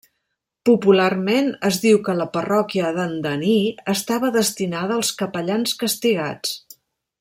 [0.69, 3.55] Popularment es diu que la parròquia d'Andaní
[3.95, 6.61] estava destinada als capellans castigats.